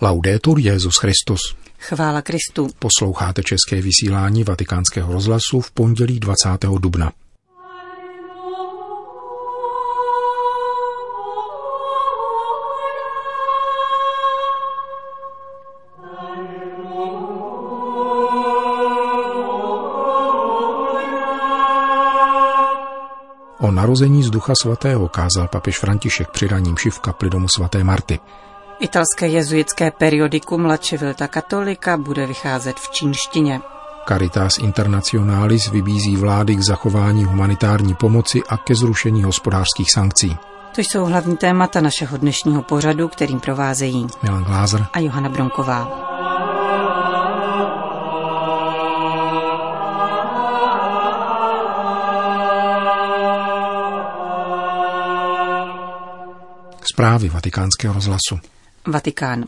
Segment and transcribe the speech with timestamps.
[0.00, 1.40] Laudetur Jezus Christus.
[1.78, 2.68] Chvála Kristu.
[2.78, 6.48] Posloucháte české vysílání Vatikánského rozhlasu v pondělí 20.
[6.78, 7.12] dubna.
[23.60, 28.18] O narození z Ducha Svatého kázal papež František při raním v kapli domu svaté Marty.
[28.80, 33.60] Italské jezuitské periodikum La Civilta Katolika bude vycházet v čínštině.
[34.08, 40.36] Caritas Internationalis vybízí vlády k zachování humanitární pomoci a ke zrušení hospodářských sankcí.
[40.74, 46.08] To jsou hlavní témata našeho dnešního pořadu, kterým provázejí Milan Glázer a Johana Bronková.
[56.92, 58.38] Zprávy vatikánského rozhlasu.
[58.86, 59.44] Vatikán.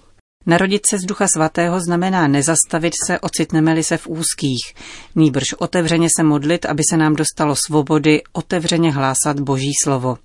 [0.47, 4.75] Narodit se z Ducha Svatého znamená nezastavit se, ocitneme-li se v úzkých,
[5.15, 10.19] nýbrž otevřeně se modlit, aby se nám dostalo svobody, otevřeně hlásat Boží slovo.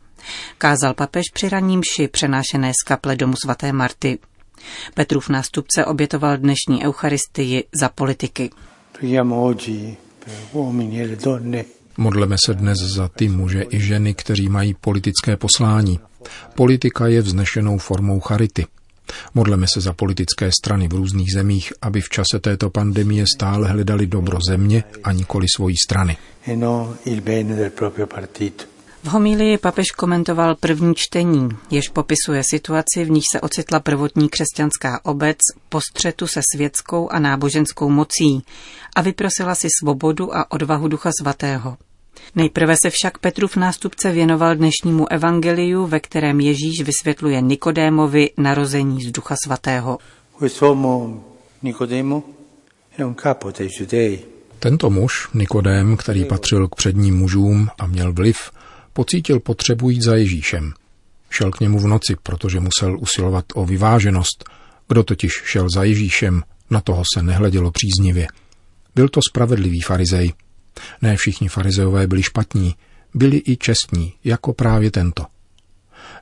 [0.57, 4.19] Kázal papež při raním ši přenášené z kaple domu svaté Marty.
[4.93, 8.49] Petrův nástupce obětoval dnešní eucharistii za politiky.
[11.97, 15.99] Modleme se dnes za ty muže i ženy, kteří mají politické poslání.
[16.55, 18.65] Politika je vznešenou formou charity.
[19.33, 24.07] Modleme se za politické strany v různých zemích, aby v čase této pandemie stále hledali
[24.07, 26.17] dobro země a nikoli svojí strany.
[29.03, 34.99] V homílii papež komentoval první čtení, jež popisuje situaci, v níž se ocitla prvotní křesťanská
[35.03, 35.37] obec
[35.69, 38.45] po střetu se světskou a náboženskou mocí
[38.95, 41.77] a vyprosila si svobodu a odvahu Ducha Svatého.
[42.35, 49.11] Nejprve se však Petrův nástupce věnoval dnešnímu evangeliu, ve kterém Ježíš vysvětluje Nikodémovi narození z
[49.11, 49.97] Ducha Svatého.
[54.59, 58.51] Tento muž, Nikodém, který patřil k předním mužům a měl vliv,
[58.93, 60.73] pocítil potřebu jít za Ježíšem.
[61.29, 64.43] Šel k němu v noci, protože musel usilovat o vyváženost.
[64.87, 68.27] Kdo totiž šel za Ježíšem, na toho se nehledělo příznivě.
[68.95, 70.33] Byl to spravedlivý farizej,
[71.01, 72.75] ne všichni farizeové byli špatní,
[73.13, 75.25] byli i čestní, jako právě tento.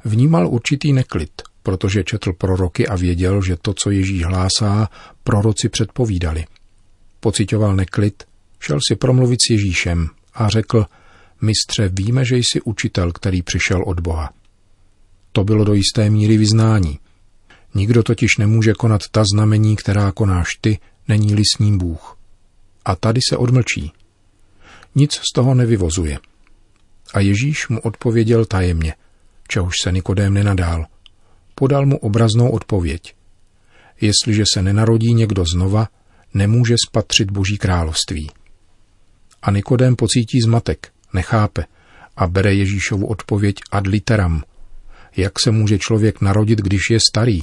[0.06, 1.32] Vnímal určitý neklid,
[1.64, 4.90] protože četl proroky a věděl, že to, co Ježíš hlásá,
[5.24, 6.46] proroci předpovídali.
[7.20, 8.24] Pocitoval neklid,
[8.60, 10.86] šel si promluvit s Ježíšem a řekl,
[11.42, 14.34] mistře, víme, že jsi učitel, který přišel od Boha.
[15.32, 17.00] To bylo do jisté míry vyznání.
[17.76, 22.18] Nikdo totiž nemůže konat ta znamení, která konáš ty, není-li s ním Bůh.
[22.86, 23.92] A tady se odmlčí.
[24.96, 26.20] Nic z toho nevyvozuje.
[27.14, 28.94] A Ježíš mu odpověděl tajemně,
[29.48, 30.86] čehož se Nikodém nenadál.
[31.56, 33.16] Podal mu obraznou odpověď.
[34.02, 35.88] Jestliže se nenarodí někdo znova,
[36.34, 38.32] nemůže spatřit Boží království.
[39.42, 41.66] A Nikodém pocítí zmatek, nechápe
[42.18, 44.44] a bere Ježíšovu odpověď ad literam.
[45.18, 47.42] Jak se může člověk narodit, když je starý?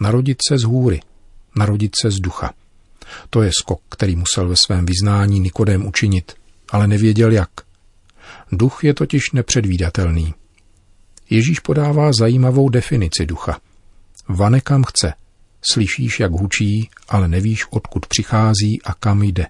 [0.00, 1.00] Narodit se z hůry,
[1.56, 2.52] narodit se z ducha.
[3.30, 6.32] To je skok, který musel ve svém vyznání Nikodém učinit,
[6.70, 7.50] ale nevěděl jak.
[8.52, 10.34] Duch je totiž nepředvídatelný.
[11.30, 13.58] Ježíš podává zajímavou definici ducha.
[14.28, 15.12] Vane kam chce.
[15.72, 19.46] Slyšíš, jak hučí, ale nevíš, odkud přichází a kam jde.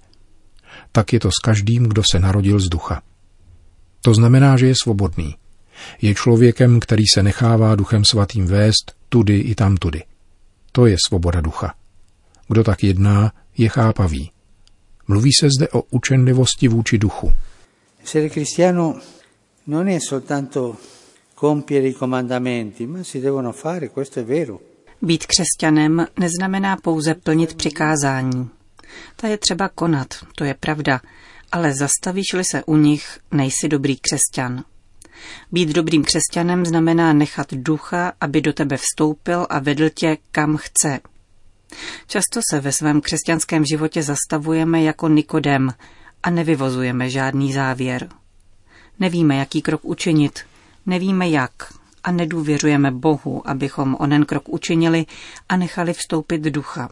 [0.92, 3.02] Tak je to s každým, kdo se narodil z ducha.
[4.00, 5.36] To znamená, že je svobodný.
[6.02, 10.02] Je člověkem, který se nechává duchem svatým vést tudy i tam tudy.
[10.72, 11.74] To je svoboda ducha.
[12.48, 14.30] Kdo tak jedná, je chápavý.
[15.08, 17.32] Mluví se zde o učenlivosti vůči duchu.
[18.02, 19.00] Essere cristiano
[19.66, 20.76] non è soltanto
[21.34, 24.60] compiere i comandamenti, ma si devono fare, questo è vero.
[25.02, 28.50] Být křesťanem neznamená pouze plnit přikázání.
[29.16, 31.00] Ta je třeba konat, to je pravda,
[31.52, 34.64] ale zastavíš-li se u nich, nejsi dobrý křesťan.
[35.52, 41.00] Být dobrým křesťanem znamená nechat ducha, aby do tebe vstoupil a vedl tě kam chce,
[42.06, 45.70] Často se ve svém křesťanském životě zastavujeme jako Nikodem
[46.22, 48.08] a nevyvozujeme žádný závěr.
[49.00, 50.40] Nevíme, jaký krok učinit,
[50.86, 51.52] nevíme jak
[52.04, 55.06] a nedůvěřujeme Bohu, abychom onen krok učinili
[55.48, 56.88] a nechali vstoupit ducha.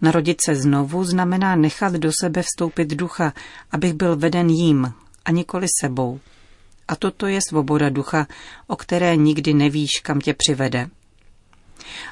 [0.00, 3.32] Narodit se znovu znamená nechat do sebe vstoupit ducha,
[3.70, 4.92] abych byl veden jím
[5.24, 6.20] a nikoli sebou.
[6.88, 8.26] A toto je svoboda ducha,
[8.66, 10.88] o které nikdy nevíš, kam tě přivede.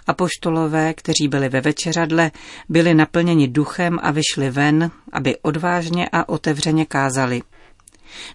[0.06, 2.30] Apoštolové, kteří byli ve večeřadle,
[2.68, 7.42] byli naplněni duchem a vyšli ven, aby odvážně a otevřeně kázali.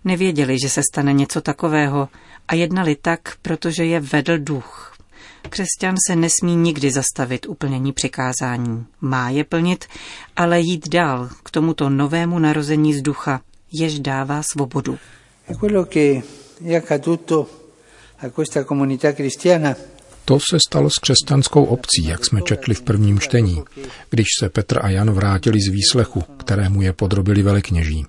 [0.05, 2.09] Nevěděli, že se stane něco takového
[2.47, 4.91] a jednali tak, protože je vedl duch.
[5.49, 8.85] Křesťan se nesmí nikdy zastavit u plnění přikázání.
[9.01, 9.85] Má je plnit,
[10.35, 13.41] ale jít dál k tomuto novému narození z ducha,
[13.71, 14.97] jež dává svobodu.
[20.31, 23.63] To se stalo s křesťanskou obcí, jak jsme četli v prvním čtení,
[24.09, 28.05] když se Petr a Jan vrátili z výslechu, kterému je podrobili velekněží.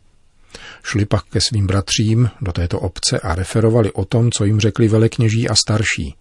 [0.82, 4.88] Šli pak ke svým bratřím do této obce a referovali o tom, co jim řekli
[4.88, 6.14] velekněží a starší.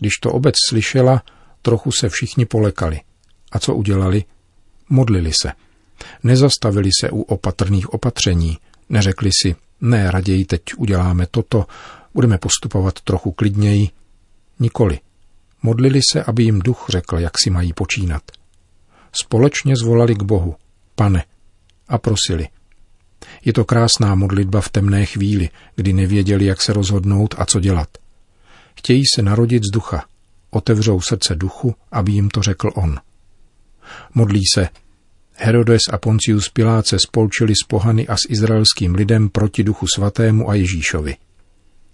[0.00, 1.22] Když to obec slyšela,
[1.62, 3.00] trochu se všichni polekali.
[3.52, 4.24] A co udělali?
[4.88, 5.52] Modlili se.
[6.22, 8.58] Nezastavili se u opatrných opatření.
[8.88, 11.66] Neřekli si, ne, raději teď uděláme toto,
[12.14, 13.88] budeme postupovat trochu klidněji.
[14.58, 14.98] Nikoli.
[15.66, 18.22] Modlili se, aby jim duch řekl, jak si mají počínat.
[19.12, 20.56] Společně zvolali k Bohu,
[20.94, 21.24] pane,
[21.88, 22.48] a prosili.
[23.44, 27.88] Je to krásná modlitba v temné chvíli, kdy nevěděli, jak se rozhodnout a co dělat.
[28.78, 30.04] Chtějí se narodit z ducha,
[30.50, 32.98] otevřou srdce duchu, aby jim to řekl on.
[34.14, 34.68] Modlí se,
[35.34, 40.50] Herodes a Poncius Pilát se spolčili s pohany a s izraelským lidem proti duchu svatému
[40.50, 41.16] a Ježíšovi.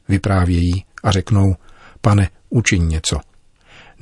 [0.09, 1.57] Vyprávějí a řeknou,
[2.01, 3.32] pane, učiň něco.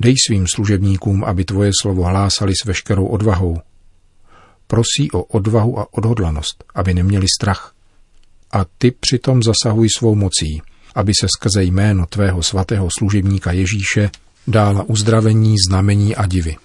[0.01, 3.61] Dej svým služebníkům, aby tvoje slovo hlásali s veškerou odvahou,
[4.67, 7.73] prosí o odvahu a odhodlanost, aby neměli strach.
[8.51, 10.61] A ty přitom zasahuj svou mocí,
[10.95, 14.09] aby se skrze jméno tvého svatého služebníka Ježíše
[14.47, 16.55] dála uzdravení, znamení a divy.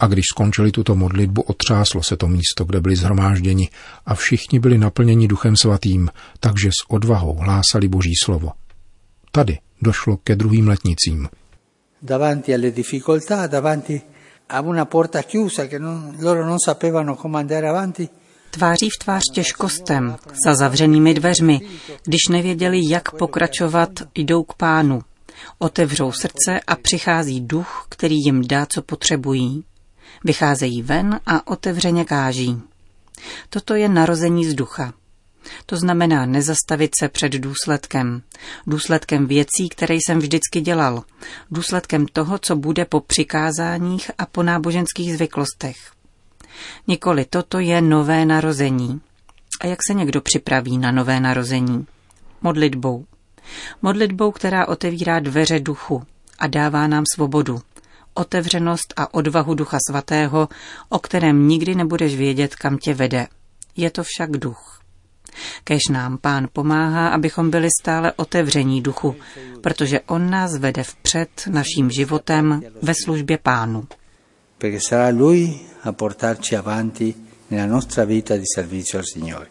[0.00, 3.68] A když skončili tuto modlitbu, otřáslo se to místo, kde byli zhromážděni
[4.06, 6.10] a všichni byli naplněni duchem svatým,
[6.40, 8.50] takže s odvahou hlásali boží slovo.
[9.32, 11.28] Tady došlo ke druhým letnicím.
[12.04, 14.02] Davanti alle difficoltà, davanti
[14.48, 18.08] a una porta chiusa che non, loro non sapevano come andare avanti.
[18.50, 21.60] Tváří v tvář těžkostem, za zavřenými dveřmi,
[22.04, 25.02] když nevěděli, jak pokračovat, jdou k pánu.
[25.58, 29.64] Otevřou srdce a přichází duch, který jim dá, co potřebují.
[30.24, 32.60] Vycházejí ven a otevřeně káží.
[33.50, 34.92] Toto je narození z ducha.
[35.66, 38.22] To znamená nezastavit se před důsledkem.
[38.66, 41.02] Důsledkem věcí, které jsem vždycky dělal.
[41.50, 45.76] Důsledkem toho, co bude po přikázáních a po náboženských zvyklostech.
[46.86, 49.00] Nikoli toto je nové narození.
[49.60, 51.86] A jak se někdo připraví na nové narození?
[52.42, 53.04] Modlitbou.
[53.82, 56.02] Modlitbou, která otevírá dveře duchu
[56.38, 57.60] a dává nám svobodu,
[58.14, 60.48] otevřenost a odvahu Ducha Svatého,
[60.88, 63.26] o kterém nikdy nebudeš vědět, kam tě vede.
[63.76, 64.83] Je to však duch.
[65.64, 69.16] Kež nám pán pomáhá, abychom byli stále otevření duchu,
[69.60, 73.84] protože on nás vede vpřed naším životem ve službě pánu.
[74.58, 77.14] Perché sarà lui a portarci avanti
[77.50, 79.46] nella nostra vita di servizio al Signore.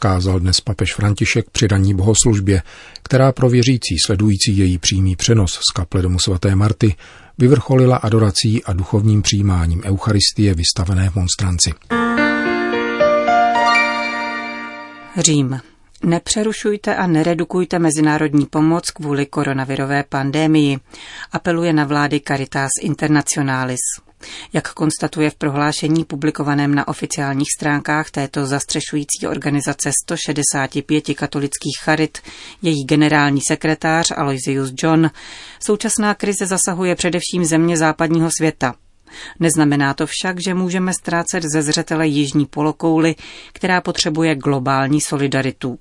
[0.00, 2.62] Kázal dnes papež František při ranní bohoslužbě,
[3.02, 6.94] která pro věřící sledující její přímý přenos z kaple domu svaté Marty
[7.38, 11.72] vyvrcholila adorací a duchovním přijímáním Eucharistie vystavené v monstranci.
[15.18, 15.60] Řím.
[16.04, 20.78] Nepřerušujte a neredukujte mezinárodní pomoc kvůli koronavirové pandémii,
[21.32, 23.80] apeluje na vlády Caritas Internationalis.
[24.52, 32.18] Jak konstatuje v prohlášení publikovaném na oficiálních stránkách této zastřešující organizace 165 katolických charit,
[32.62, 35.10] její generální sekretář Aloysius John,
[35.60, 38.74] současná krize zasahuje především země západního světa–
[39.40, 43.14] Neznamená to však, že můžeme ztrácet ze zřetele jižní polokouly,
[43.52, 45.78] která potřebuje globální solidaritu.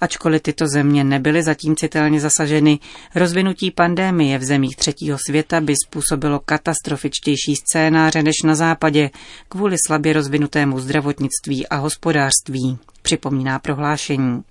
[0.00, 2.78] Ačkoliv tyto země nebyly zatím citelně zasaženy,
[3.14, 9.10] rozvinutí pandémie v zemích třetího světa by způsobilo katastrofičtější scénáře než na západě
[9.48, 14.42] kvůli slabě rozvinutému zdravotnictví a hospodářství, připomíná prohlášení.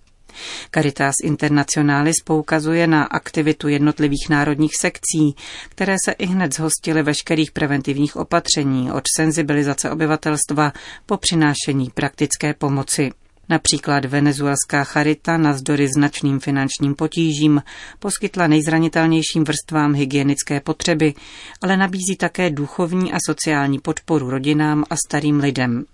[0.73, 5.35] Caritas Internationalis poukazuje na aktivitu jednotlivých národních sekcí,
[5.69, 10.73] které se i hned zhostily veškerých preventivních opatření od senzibilizace obyvatelstva
[11.05, 13.11] po přinášení praktické pomoci.
[13.49, 17.63] Například venezuelská charita navzdory značným finančním potížím
[17.99, 21.13] poskytla nejzranitelnějším vrstvám hygienické potřeby,
[21.61, 25.85] ale nabízí také duchovní a sociální podporu rodinám a starým lidem.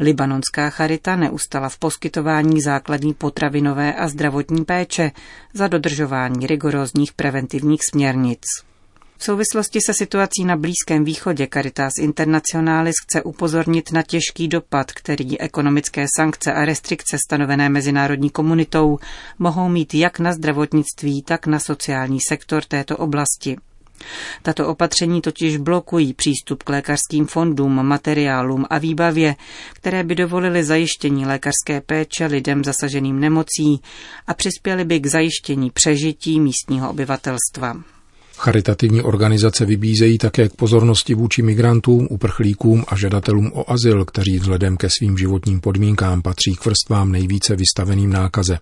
[0.00, 5.10] Libanonská charita neustala v poskytování základní potravinové a zdravotní péče
[5.54, 8.40] za dodržování rigorózních preventivních směrnic.
[9.18, 15.40] V souvislosti se situací na Blízkém východě Caritas Internationalis chce upozornit na těžký dopad, který
[15.40, 18.98] ekonomické sankce a restrikce stanovené mezinárodní komunitou
[19.38, 23.56] mohou mít jak na zdravotnictví, tak na sociální sektor této oblasti.
[24.42, 29.36] Tato opatření totiž blokují přístup k lékařským fondům, materiálům a výbavě,
[29.72, 33.80] které by dovolily zajištění lékařské péče lidem zasaženým nemocí
[34.26, 37.76] a přispěly by k zajištění přežití místního obyvatelstva.
[38.38, 44.76] Charitativní organizace vybízejí také k pozornosti vůči migrantům, uprchlíkům a žadatelům o azyl, kteří vzhledem
[44.76, 48.58] ke svým životním podmínkám patří k vrstvám nejvíce vystaveným nákaze.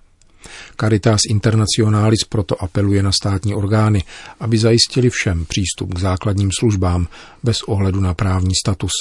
[0.81, 4.03] Caritas Internationalis proto apeluje na státní orgány,
[4.41, 7.09] aby zajistili všem přístup k základním službám
[7.43, 8.93] bez ohledu na právní status.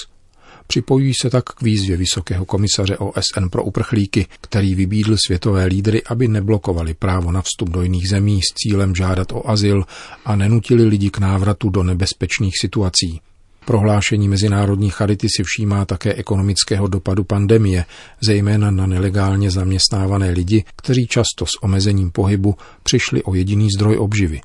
[0.68, 6.28] Připojují se tak k výzvě Vysokého komisaře OSN pro uprchlíky, který vybídl světové lídry, aby
[6.28, 9.84] neblokovali právo na vstup do jiných zemí s cílem žádat o azyl
[10.26, 13.22] a nenutili lidi k návratu do nebezpečných situací.
[13.66, 17.86] Prohlášení Mezinárodní charity si všímá také ekonomického dopadu pandemie,
[18.22, 24.42] zejména na nelegálně zaměstnávané lidi, kteří často s omezením pohybu přišli o jediný zdroj obživy.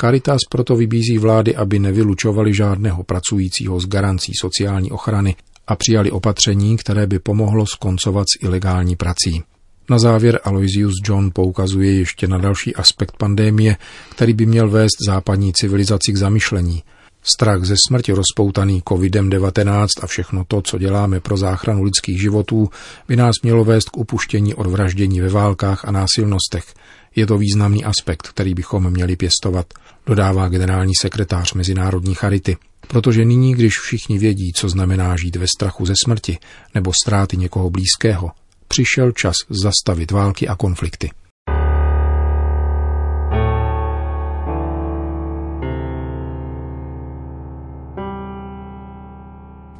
[0.00, 6.76] Caritas proto vybízí vlády, aby nevylučovali žádného pracujícího z garancí sociální ochrany a přijali opatření,
[6.76, 9.42] které by pomohlo skoncovat s ilegální prací.
[9.90, 13.76] Na závěr Aloysius John poukazuje ještě na další aspekt pandémie,
[14.10, 16.82] který by měl vést západní civilizaci k zamyšlení–
[17.34, 22.70] Strach ze smrti rozpoutaný COVID-19 a všechno to, co děláme pro záchranu lidských životů,
[23.08, 26.74] by nás mělo vést k upuštění od vraždění ve válkách a násilnostech.
[27.16, 29.66] Je to významný aspekt, který bychom měli pěstovat,
[30.06, 32.56] dodává generální sekretář Mezinárodní charity.
[32.88, 36.38] Protože nyní, když všichni vědí, co znamená žít ve strachu ze smrti
[36.74, 38.30] nebo ztráty někoho blízkého,
[38.68, 41.10] přišel čas zastavit války a konflikty.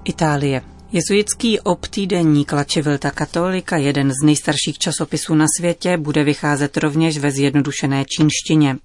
[0.09, 0.63] Itálie.
[0.93, 8.05] Jezuitský obtýdenník Lačivilta Katolika, jeden z nejstarších časopisů na světě, bude vycházet rovněž ve zjednodušené
[8.05, 8.77] čínštině.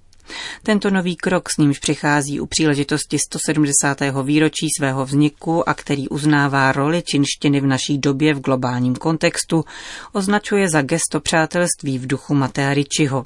[0.63, 3.97] Tento nový krok s nímž přichází u příležitosti 170.
[4.23, 9.65] výročí svého vzniku a který uznává roli čínštiny v naší době v globálním kontextu,
[10.13, 13.25] označuje za gesto přátelství v duchu Matea Ricciho.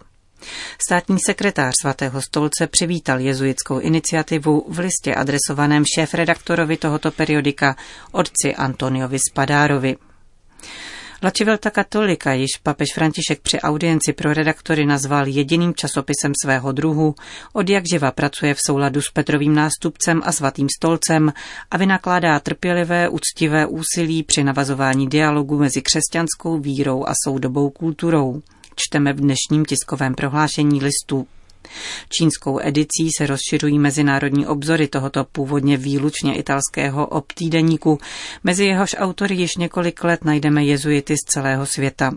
[0.88, 7.76] Státní sekretář svatého stolce přivítal jezuitskou iniciativu v listě adresovaném šéf-redaktorovi tohoto periodika
[8.12, 9.96] otci Antoniovi Spadárovi.
[11.24, 17.16] Lačivelta katolika již papež František při audienci pro redaktory nazval jediným časopisem svého druhu,
[17.54, 21.34] od jak živa pracuje v souladu s Petrovým nástupcem a svatým stolcem
[21.72, 28.42] a vynakládá trpělivé, úctivé úsilí při navazování dialogu mezi křesťanskou vírou a soudobou kulturou
[28.78, 31.28] čteme v dnešním tiskovém prohlášení listu.
[32.10, 38.00] Čínskou edicí se rozšiřují mezinárodní obzory tohoto původně výlučně italského obtýdeníku,
[38.44, 42.12] mezi jehož autory již několik let najdeme jezuity z celého světa.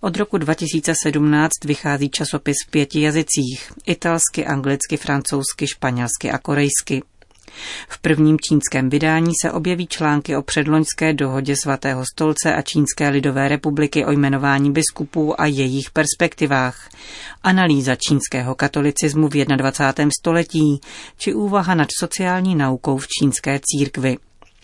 [0.00, 7.02] Od roku 2017 vychází časopis v pěti jazycích– italsky, anglicky, francouzsky, španělsky a korejsky.
[7.88, 13.48] V prvním čínském vydání se objeví články o předloňské dohodě svatého stolce a Čínské lidové
[13.48, 16.88] republiky o jmenování biskupů a jejich perspektivách,
[17.42, 20.10] analýza čínského katolicismu v 21.
[20.20, 20.80] století
[21.18, 24.16] či úvaha nad sociální naukou v čínské církvi.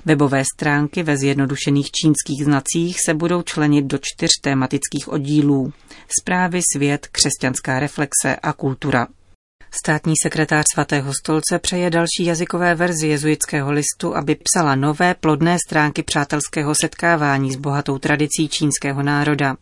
[0.07, 5.73] Webové stránky ve zjednodušených čínských znacích se budou členit do čtyř tématických oddílů.
[6.21, 9.07] Zprávy, svět, křesťanská reflexe a kultura.
[9.77, 16.03] Státní sekretář svatého stolce přeje další jazykové verzi jezuitského listu, aby psala nové plodné stránky
[16.03, 19.57] přátelského setkávání s bohatou tradicí čínského národa.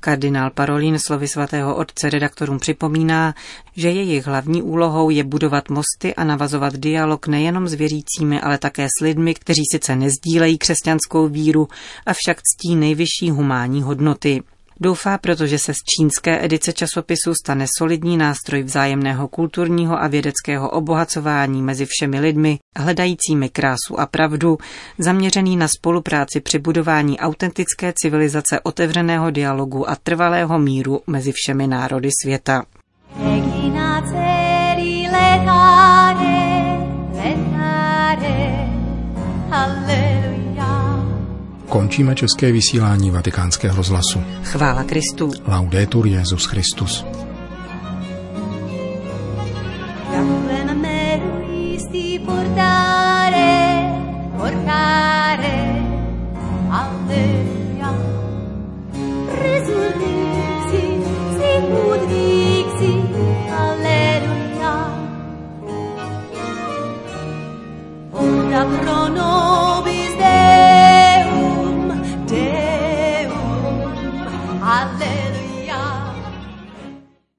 [0.00, 3.34] Kardinál Parolin slovy svatého otce redaktorům připomíná,
[3.76, 8.86] že jejich hlavní úlohou je budovat mosty a navazovat dialog nejenom s věřícími, ale také
[8.98, 11.68] s lidmi, kteří sice nezdílejí křesťanskou víru,
[12.06, 14.42] avšak ctí nejvyšší humánní hodnoty.
[14.82, 21.62] Doufá, protože se z čínské edice časopisu stane solidní nástroj vzájemného kulturního a vědeckého obohacování
[21.62, 24.58] mezi všemi lidmi, hledajícími krásu a pravdu,
[24.98, 32.10] zaměřený na spolupráci při budování autentické civilizace otevřeného dialogu a trvalého míru mezi všemi národy
[32.22, 32.64] světa.
[41.70, 44.22] Končíme české vysílání vatikánského rozhlasu.
[44.42, 45.30] Chvála Kristu.
[45.46, 47.04] Laudetur Jezus Christus.
[54.40, 54.60] Ora pro
[57.06, 57.49] noi